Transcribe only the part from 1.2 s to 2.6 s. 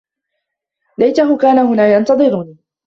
كان هنا ينتظرني.